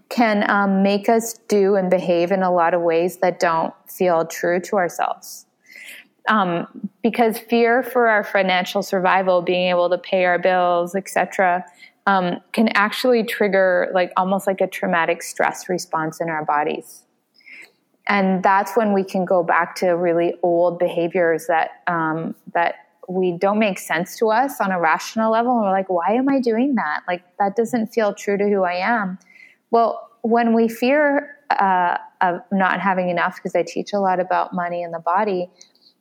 [0.10, 4.26] can um, make us do and behave in a lot of ways that don't feel
[4.26, 5.46] true to ourselves
[6.28, 6.68] um,
[7.04, 11.64] because fear for our financial survival, being able to pay our bills, etc.,
[12.08, 17.04] um, can actually trigger like almost like a traumatic stress response in our bodies.
[18.08, 22.76] And that's when we can go back to really old behaviors that um, that
[23.10, 25.52] we don't make sense to us on a rational level.
[25.52, 27.02] And we're like, why am I doing that?
[27.08, 29.20] Like that doesn't feel true to who I am.
[29.70, 34.54] Well, when we fear uh, of not having enough, because I teach a lot about
[34.54, 35.50] money and the body,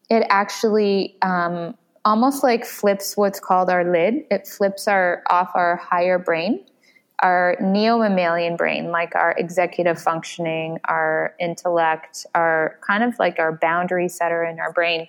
[0.09, 1.75] it actually um,
[2.07, 4.25] almost like flips what's called our lid.
[4.31, 6.65] It flips our off our higher brain,
[7.19, 13.53] our neo mammalian brain, like our executive functioning, our intellect, our kind of like our
[13.53, 15.09] boundary setter in our brain.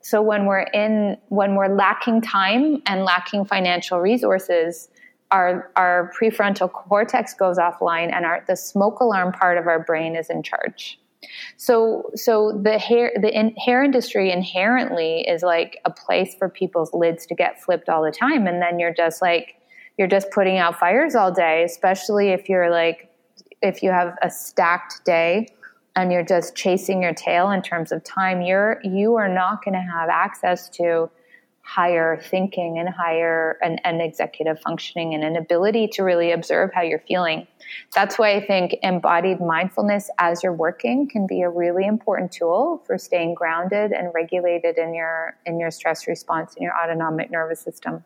[0.00, 4.88] So when we're in when we're lacking time and lacking financial resources,
[5.30, 10.16] our our prefrontal cortex goes offline and our the smoke alarm part of our brain
[10.16, 10.99] is in charge.
[11.56, 16.92] So, so the hair, the in, hair industry inherently is like a place for people's
[16.94, 19.56] lids to get flipped all the time, and then you're just like,
[19.98, 21.62] you're just putting out fires all day.
[21.62, 23.12] Especially if you're like,
[23.62, 25.48] if you have a stacked day
[25.96, 29.74] and you're just chasing your tail in terms of time, you're you are not going
[29.74, 31.10] to have access to
[31.70, 36.82] higher thinking and higher and, and executive functioning and an ability to really observe how
[36.82, 37.46] you're feeling.
[37.94, 42.82] That's why I think embodied mindfulness as you're working can be a really important tool
[42.86, 47.60] for staying grounded and regulated in your in your stress response in your autonomic nervous
[47.60, 48.02] system.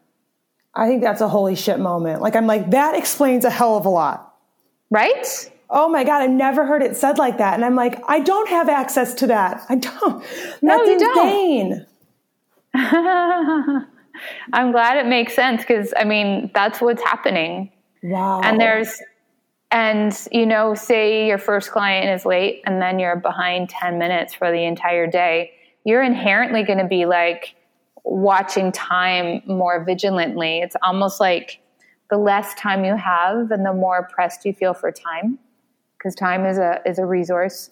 [0.74, 2.20] I think that's a holy shit moment.
[2.20, 4.34] Like I'm like that explains a hell of a lot.
[4.90, 5.50] Right?
[5.70, 7.54] Oh my god, I've never heard it said like that.
[7.54, 9.64] And I'm like, I don't have access to that.
[9.70, 10.22] I don't.
[10.22, 11.70] That's no, you insane.
[11.70, 11.88] Don't.
[14.52, 17.70] I'm glad it makes sense because I mean that's what's happening.
[18.02, 18.40] Wow.
[18.42, 19.00] And there's
[19.70, 24.34] and you know, say your first client is late and then you're behind 10 minutes
[24.34, 25.52] for the entire day,
[25.84, 27.54] you're inherently going to be like
[28.04, 30.58] watching time more vigilantly.
[30.58, 31.60] It's almost like
[32.10, 35.38] the less time you have and the more pressed you feel for time
[35.96, 37.70] because time is a is a resource,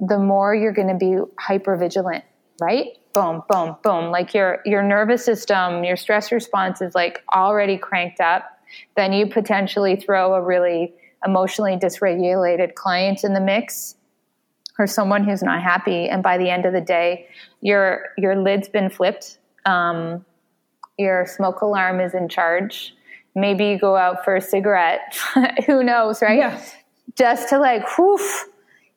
[0.00, 2.24] the more you're going to be hyper vigilant,
[2.60, 2.96] right?
[3.12, 4.10] boom, boom, boom.
[4.10, 8.58] Like your your nervous system, your stress response is like already cranked up.
[8.96, 10.94] Then you potentially throw a really
[11.24, 13.96] emotionally dysregulated client in the mix
[14.78, 17.28] or someone who's not happy and by the end of the day
[17.60, 20.24] your your lid's been flipped um,
[20.98, 22.94] your smoke alarm is in charge
[23.34, 25.14] maybe you go out for a cigarette
[25.66, 26.62] who knows right yeah.
[27.16, 28.46] just to like whoof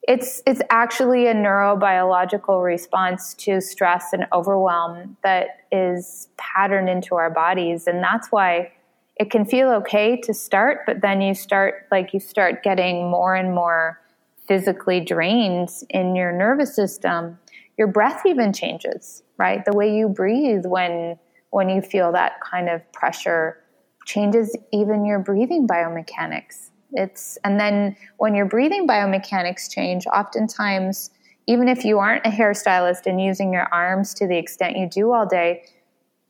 [0.06, 7.30] it's it's actually a neurobiological response to stress and overwhelm that is patterned into our
[7.30, 7.88] bodies.
[7.88, 8.72] And that's why
[9.16, 13.36] it can feel okay to start but then you start like you start getting more
[13.36, 14.02] and more
[14.48, 17.38] physically drained in your nervous system
[17.78, 19.66] your breath even changes right?
[19.66, 21.18] The way you breathe when
[21.52, 23.60] when you feel that kind of pressure
[24.06, 31.10] changes even your breathing biomechanics it's and then when your breathing biomechanics change, oftentimes
[31.48, 35.12] even if you aren't a hairstylist and using your arms to the extent you do
[35.12, 35.66] all day,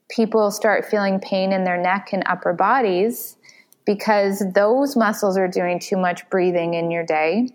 [0.09, 3.37] people start feeling pain in their neck and upper bodies
[3.85, 7.49] because those muscles are doing too much breathing in your day.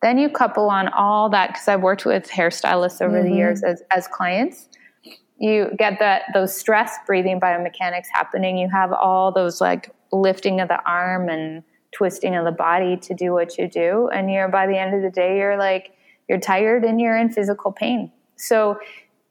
[0.00, 3.30] Then you couple on all that because I've worked with hairstylists over mm-hmm.
[3.30, 4.68] the years as, as clients.
[5.38, 8.58] You get that those stress breathing biomechanics happening.
[8.58, 13.14] You have all those like lifting of the arm and twisting of the body to
[13.14, 14.08] do what you do.
[14.08, 15.92] And you're by the end of the day you're like
[16.28, 18.10] you're tired and you're in physical pain.
[18.36, 18.78] So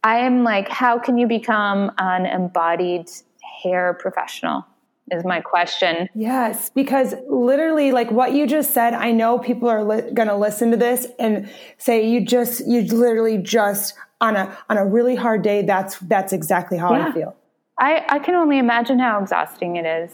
[0.03, 3.09] i am like how can you become an embodied
[3.63, 4.65] hair professional
[5.09, 6.07] is my question.
[6.15, 10.35] Yes because literally like what you just said i know people are li- going to
[10.35, 15.15] listen to this and say you just you literally just on a on a really
[15.15, 17.07] hard day that's that's exactly how yeah.
[17.07, 17.35] i feel.
[17.77, 20.11] I, I can only imagine how exhausting it is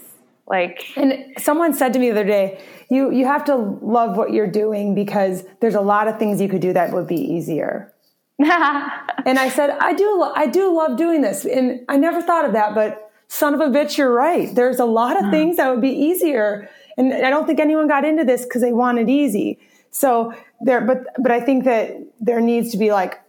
[0.47, 4.31] like, and someone said to me the other day, you, you have to love what
[4.31, 7.93] you're doing because there's a lot of things you could do that would be easier.
[8.39, 11.43] and I said, I do, I do love doing this.
[11.43, 14.53] And I never thought of that, but son of a bitch, you're right.
[14.53, 15.31] There's a lot of mm.
[15.31, 16.69] things that would be easier.
[16.97, 19.59] And I don't think anyone got into this because they wanted easy.
[19.91, 23.19] So there, but, but I think that there needs to be like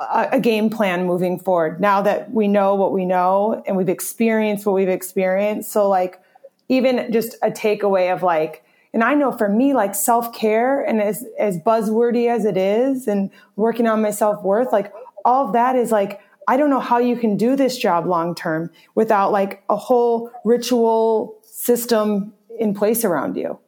[0.00, 3.88] a, a game plan moving forward now that we know what we know and we've
[3.88, 5.70] experienced what we've experienced.
[5.70, 6.20] So like,
[6.68, 11.02] even just a takeaway of like, and I know for me, like self care and
[11.02, 14.92] as, as buzzwordy as it is and working on my self worth, like
[15.24, 18.34] all of that is like, I don't know how you can do this job long
[18.34, 23.58] term without like a whole ritual system in place around you.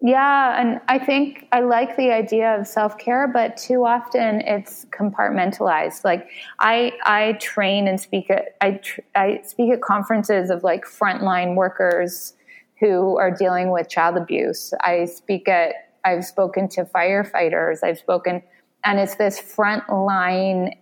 [0.00, 6.04] Yeah, and I think I like the idea of self-care, but too often it's compartmentalized.
[6.04, 6.28] Like
[6.60, 11.56] I I train and speak at I tr- I speak at conferences of like frontline
[11.56, 12.34] workers
[12.78, 14.72] who are dealing with child abuse.
[14.82, 15.74] I speak at
[16.04, 17.82] I've spoken to firefighters.
[17.82, 18.44] I've spoken
[18.84, 20.76] and it's this frontline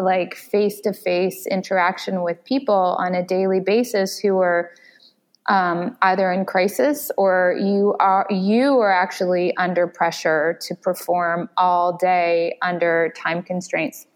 [0.00, 4.70] like face-to-face interaction with people on a daily basis who are
[5.46, 11.96] um, either in crisis or you are you are actually under pressure to perform all
[11.96, 14.06] day under time constraints.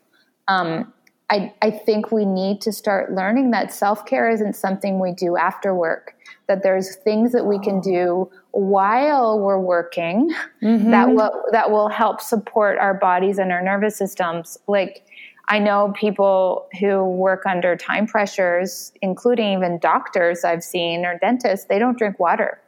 [0.49, 0.93] Um,
[1.31, 5.37] I, I think we need to start learning that self care isn't something we do
[5.37, 6.15] after work.
[6.47, 10.91] That there's things that we can do while we're working mm-hmm.
[10.91, 14.57] that will that will help support our bodies and our nervous systems.
[14.67, 15.05] Like
[15.49, 21.67] I know people who work under time pressures, including even doctors I've seen or dentists,
[21.67, 22.61] they don't drink water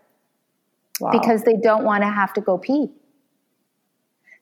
[0.99, 1.11] wow.
[1.13, 2.91] because they don't want to have to go pee.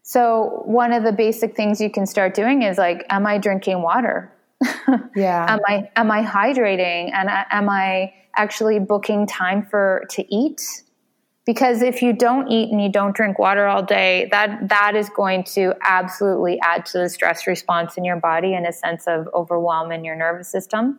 [0.02, 3.82] So, one of the basic things you can start doing is like, am I drinking
[3.82, 4.32] water?
[5.16, 5.46] yeah.
[5.52, 10.62] am I am I hydrating and uh, am I actually booking time for to eat?
[11.48, 15.08] Because if you don't eat and you don't drink water all day that that is
[15.08, 19.26] going to absolutely add to the stress response in your body and a sense of
[19.32, 20.98] overwhelm in your nervous system.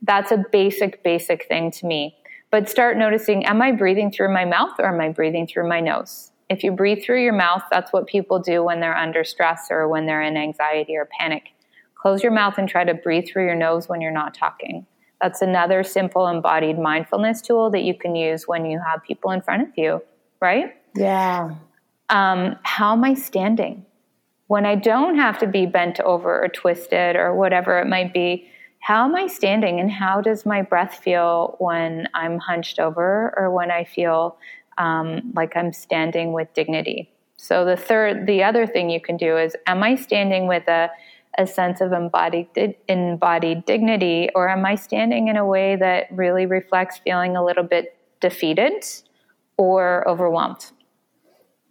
[0.00, 2.16] That's a basic basic thing to me.
[2.50, 5.80] But start noticing am i breathing through my mouth or am i breathing through my
[5.80, 6.30] nose?
[6.48, 9.88] If you breathe through your mouth that's what people do when they're under stress or
[9.88, 11.50] when they're in anxiety or panic.
[11.96, 14.86] Close your mouth and try to breathe through your nose when you're not talking
[15.22, 19.40] that's another simple embodied mindfulness tool that you can use when you have people in
[19.40, 20.02] front of you,
[20.40, 20.74] right?
[20.96, 21.54] Yeah.
[22.08, 23.86] Um, how am I standing?
[24.48, 28.48] When I don't have to be bent over or twisted or whatever it might be,
[28.80, 33.48] how am I standing and how does my breath feel when I'm hunched over or
[33.50, 34.36] when I feel
[34.76, 37.08] um, like I'm standing with dignity?
[37.36, 40.90] So the third, the other thing you can do is, am I standing with a
[41.38, 42.48] a sense of embodied
[42.88, 44.28] embodied dignity?
[44.34, 48.84] Or am i standing in a way that really reflects feeling a little bit defeated
[49.56, 50.70] or overwhelmed?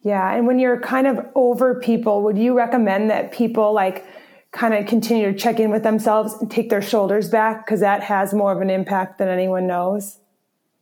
[0.01, 4.05] Yeah and when you're kind of over people would you recommend that people like
[4.51, 7.65] kind of continue to check in with themselves and take their shoulders back?
[7.65, 10.19] Because that has more of an impact than anyone knows.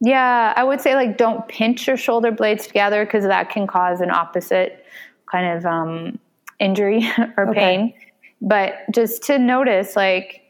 [0.01, 3.99] Yeah i would say like don't pinch your shoulder blades together because that can cause
[3.99, 4.86] an opposite
[5.30, 6.19] kind of um,
[6.59, 7.59] injury or okay.
[7.59, 7.93] pain
[8.42, 10.42] but just to notice like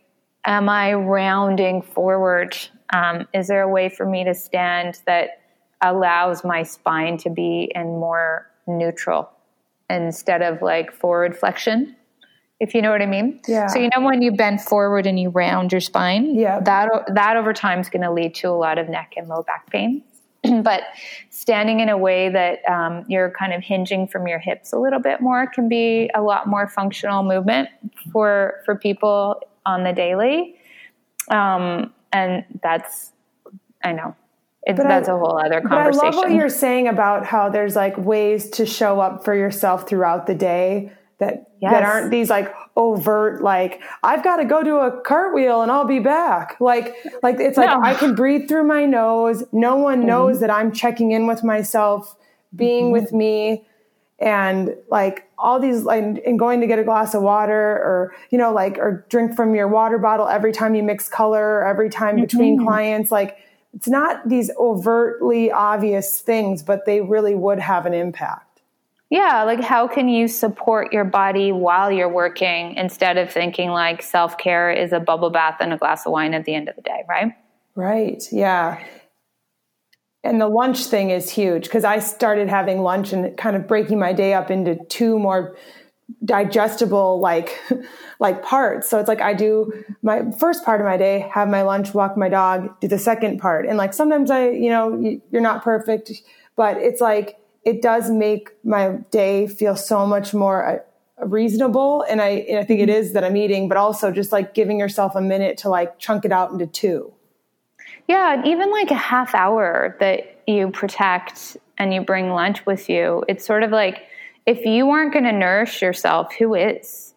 [0.45, 2.57] am i rounding forward
[2.91, 5.41] um, is there a way for me to stand that
[5.81, 9.29] allows my spine to be in more neutral
[9.89, 11.95] instead of like forward flexion
[12.59, 13.39] if you know what I mean.
[13.47, 13.67] Yeah.
[13.67, 16.59] So you know when you bend forward and you round your spine, Yeah.
[16.59, 19.43] that that over time is going to lead to a lot of neck and low
[19.43, 20.03] back pain.
[20.63, 20.83] but
[21.29, 24.99] standing in a way that um, you're kind of hinging from your hips a little
[24.99, 27.69] bit more can be a lot more functional movement
[28.11, 30.55] for for people on the daily.
[31.29, 33.11] Um, and that's
[33.83, 34.15] I know.
[34.63, 36.05] It, that's a whole other But I conversation.
[36.05, 40.27] love what you're saying about how there's like ways to show up for yourself throughout
[40.27, 41.73] the day that Yes.
[41.73, 45.85] that aren't these like overt like I've got to go do a cartwheel and I'll
[45.85, 46.55] be back.
[46.59, 47.81] Like like it's like No.
[47.81, 49.43] I can breathe through my nose.
[49.51, 50.07] No one mm-hmm.
[50.07, 52.15] knows that I'm checking in with myself,
[52.55, 52.93] being mm-hmm.
[52.93, 53.65] with me
[54.19, 58.37] and like all these like and going to get a glass of water or you
[58.37, 61.89] know like or drink from your water bottle every time you mix color or every
[61.89, 62.67] time between mm-hmm.
[62.67, 63.37] clients like
[63.73, 68.48] it's not these overtly obvious things but they really would have an impact
[69.09, 74.03] Yeah, like how can you support your body while you're working instead of thinking like
[74.03, 76.75] self care is a bubble bath and a glass of wine at the end of
[76.75, 77.33] the day, right?
[77.75, 78.83] right yeah.
[80.23, 83.97] And the lunch thing is huge because i started having lunch and kind of breaking
[83.99, 85.55] my day up into two more
[86.25, 87.57] digestible like
[88.19, 88.89] like parts.
[88.89, 92.17] So it's like i do my first part of my day have my lunch walk
[92.17, 93.65] my dog do the second part.
[93.65, 96.11] And like sometimes i you know you- you're not perfect
[96.55, 102.03] but it's like it does make my day feel so much more uh, reasonable.
[102.09, 104.79] And i and i think it is that i'm eating but also just like giving
[104.79, 107.13] yourself a minute to like chunk it out into two.
[108.07, 112.89] Yeah, and even like a half hour that you protect and you bring lunch with
[112.89, 114.07] you, it's sort of like
[114.45, 117.13] if you aren't going to nourish yourself, who is?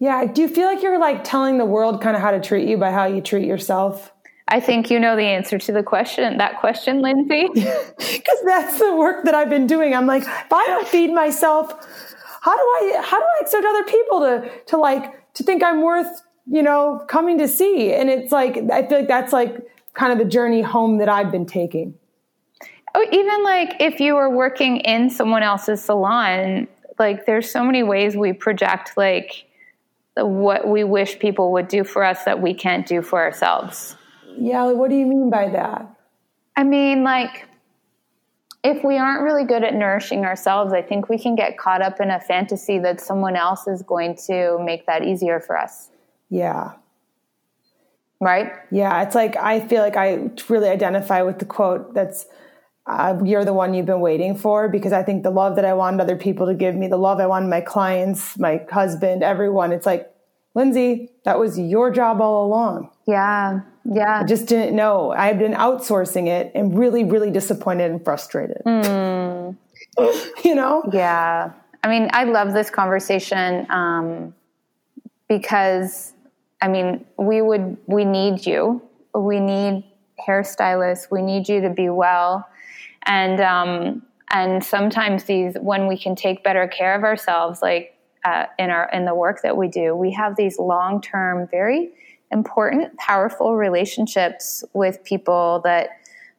[0.00, 2.68] yeah do you feel like you're like telling the world kind of how to treat
[2.68, 4.12] you by how you treat yourself
[4.50, 7.48] I think you know the answer to the question, that question, Lindsay.
[7.54, 9.94] because that's the work that I've been doing.
[9.94, 11.70] I'm like, if I don't feed myself,
[12.40, 15.82] how do I how do I expect other people to to like to think I'm
[15.82, 17.92] worth you know coming to see?
[17.92, 19.56] And it's like I feel like that's like
[19.94, 21.94] kind of the journey home that I've been taking.
[22.94, 26.66] Oh, even like if you were working in someone else's salon,
[26.98, 29.46] like there's so many ways we project like
[30.16, 33.96] what we wish people would do for us that we can't do for ourselves.
[34.40, 35.86] Yeah, what do you mean by that?
[36.56, 37.46] I mean, like
[38.64, 42.00] if we aren't really good at nourishing ourselves, I think we can get caught up
[42.00, 45.88] in a fantasy that someone else is going to make that easier for us,
[46.28, 46.72] Yeah.
[48.20, 48.52] right?
[48.70, 52.26] Yeah, it's like I feel like I really identify with the quote that's
[52.86, 55.74] uh, you're the one you've been waiting for because I think the love that I
[55.74, 59.72] wanted other people to give me, the love I wanted my clients, my husband, everyone,
[59.72, 60.10] it's like,
[60.54, 62.90] Lindsay, that was your job all along.
[63.06, 63.60] Yeah.
[63.84, 64.20] Yeah.
[64.20, 65.10] I just didn't know.
[65.10, 68.62] I had been outsourcing it and really, really disappointed and frustrated.
[70.44, 70.82] you know?
[70.92, 71.52] Yeah.
[71.82, 74.34] I mean, I love this conversation um,
[75.28, 76.12] because,
[76.60, 78.82] I mean, we would, we need you.
[79.14, 79.84] We need
[80.26, 81.10] hairstylists.
[81.10, 82.46] We need you to be well.
[83.04, 88.44] And, um, and sometimes these, when we can take better care of ourselves, like uh,
[88.58, 91.90] in our, in the work that we do, we have these long term, very
[92.30, 95.90] important, powerful relationships with people that,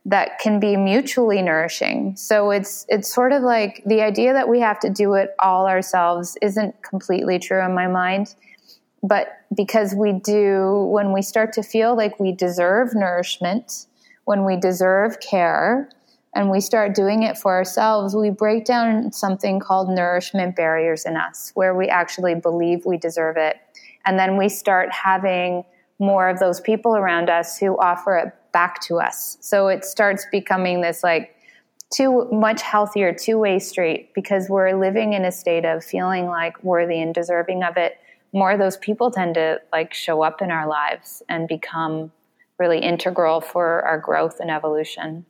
[0.05, 2.15] that can be mutually nourishing.
[2.15, 5.67] So it's it's sort of like the idea that we have to do it all
[5.67, 8.33] ourselves isn't completely true in my mind.
[9.03, 13.85] But because we do when we start to feel like we deserve nourishment,
[14.25, 15.89] when we deserve care,
[16.33, 21.17] and we start doing it for ourselves, we break down something called nourishment barriers in
[21.17, 23.57] us, where we actually believe we deserve it.
[24.05, 25.63] And then we start having
[26.01, 29.37] more of those people around us who offer it back to us.
[29.39, 31.35] So it starts becoming this like
[31.91, 36.61] too much healthier two way street because we're living in a state of feeling like
[36.63, 37.97] worthy and deserving of it.
[38.33, 42.11] More of those people tend to like show up in our lives and become
[42.57, 45.25] really integral for our growth and evolution.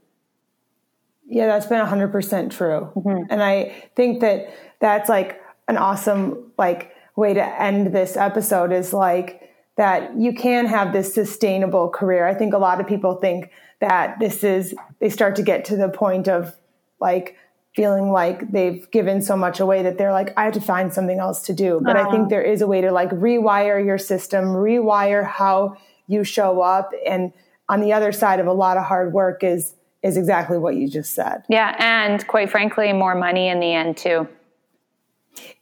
[1.27, 2.91] Yeah, that's been 100% true.
[2.95, 3.23] Mm-hmm.
[3.29, 8.93] And I think that that's like an awesome like way to end this episode is
[8.93, 12.27] like that you can have this sustainable career.
[12.27, 15.77] I think a lot of people think that this is they start to get to
[15.77, 16.55] the point of
[16.99, 17.35] like
[17.75, 21.19] feeling like they've given so much away that they're like I have to find something
[21.19, 21.81] else to do.
[21.83, 26.23] But I think there is a way to like rewire your system, rewire how you
[26.23, 27.31] show up and
[27.69, 30.89] on the other side of a lot of hard work is is exactly what you
[30.89, 31.43] just said.
[31.47, 34.27] Yeah, and quite frankly, more money in the end too.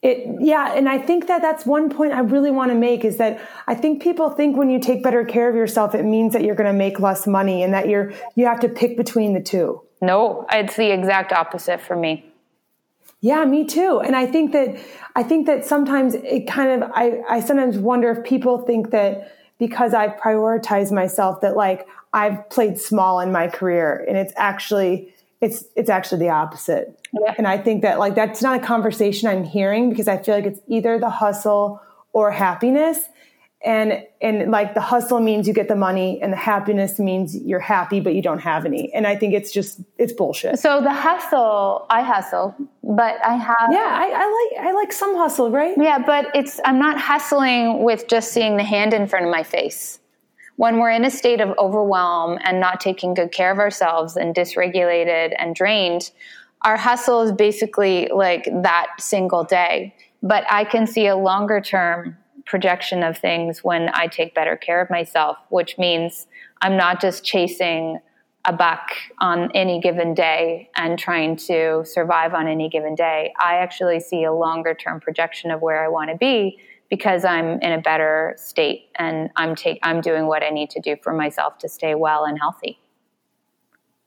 [0.02, 3.18] It, yeah, and I think that that's one point I really want to make is
[3.18, 6.44] that I think people think when you take better care of yourself, it means that
[6.44, 9.42] you're going to make less money and that you're you have to pick between the
[9.42, 9.82] two.
[10.02, 12.26] No, it's the exact opposite for me.
[13.22, 14.00] Yeah, me too.
[14.00, 14.80] And I think that
[15.16, 19.36] I think that sometimes it kind of I, I sometimes wonder if people think that
[19.58, 25.14] because I've prioritized myself that like I've played small in my career and it's actually
[25.42, 27.00] it's it's actually the opposite.
[27.14, 27.34] Yeah.
[27.38, 30.46] And I think that like that's not a conversation I'm hearing because I feel like
[30.46, 31.82] it's either the hustle
[32.14, 33.00] or happiness.
[33.62, 37.60] And and like the hustle means you get the money and the happiness means you're
[37.60, 38.94] happy but you don't have any.
[38.94, 40.60] And i think it's just it's bullshit.
[40.60, 45.16] So the hustle i hustle but i have yeah I, I, like i like some
[45.16, 45.76] hustle right?
[45.78, 49.44] Yeah but it's i'm not hustling with just seeing the hand in front of my
[49.44, 49.99] face
[50.60, 54.36] when we're in a state of overwhelm and not taking good care of ourselves and
[54.36, 56.12] dysregulated and drained
[56.64, 62.18] our hustle is basically like that single day but i can see a longer term
[62.50, 66.26] projection of things when I take better care of myself, which means
[66.62, 68.00] I'm not just chasing
[68.44, 68.90] a buck
[69.20, 73.34] on any given day and trying to survive on any given day.
[73.40, 76.58] I actually see a longer term projection of where I want to be
[76.90, 80.80] because I'm in a better state and I'm take I'm doing what I need to
[80.80, 82.80] do for myself to stay well and healthy.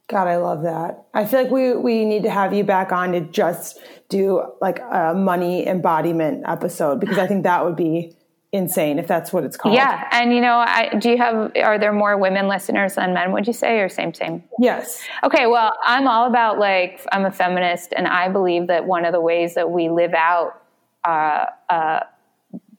[0.09, 1.07] God, I love that.
[1.14, 4.80] I feel like we we need to have you back on to just do like
[4.80, 8.14] a money embodiment episode because I think that would be
[8.53, 9.74] insane if that's what it's called.
[9.74, 13.33] Yeah, and you know, I, do you have are there more women listeners than men?
[13.33, 14.45] Would you say, or same same?
[14.59, 15.03] Yes.
[15.24, 15.47] Okay.
[15.47, 19.20] Well, I'm all about like I'm a feminist, and I believe that one of the
[19.20, 20.62] ways that we live out
[21.05, 22.01] uh, uh,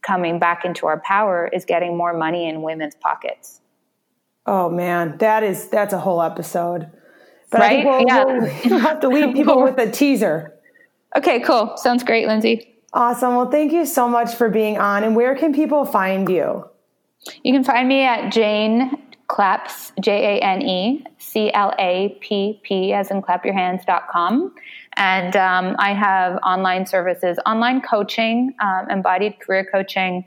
[0.03, 3.61] coming back into our power is getting more money in women's pockets.
[4.45, 6.91] Oh man, that is that's a whole episode.
[7.49, 7.85] But right?
[7.85, 8.23] we'll, yeah.
[8.65, 10.53] we'll, have to leave people with a teaser.
[11.15, 11.77] Okay, cool.
[11.77, 12.75] Sounds great, Lindsay.
[12.93, 13.35] Awesome.
[13.35, 15.03] Well, thank you so much for being on.
[15.03, 16.67] And where can people find you?
[17.43, 18.91] You can find me at Jane
[19.27, 24.53] Clapp, J A N E C L A P P, as in clap your hands.com.
[24.95, 30.25] And um, I have online services, online coaching, um, embodied career coaching,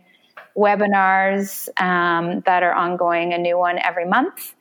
[0.56, 4.54] webinars um, that are ongoing, a new one every month,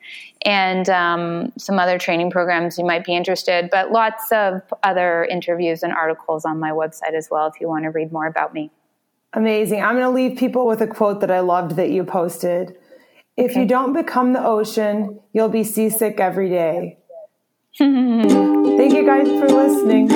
[0.44, 3.70] and um, some other training programs you might be interested.
[3.72, 7.84] But lots of other interviews and articles on my website as well if you want
[7.84, 8.72] to read more about me.
[9.34, 9.82] Amazing.
[9.82, 12.76] I'm going to leave people with a quote that I loved that you posted.
[13.38, 13.62] If okay.
[13.62, 17.00] you don't become the ocean, you'll be seasick every day.
[18.78, 20.08] Thank you guys for listening.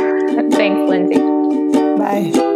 [0.51, 1.19] Thanks, Lindsay.
[1.97, 2.48] Bye.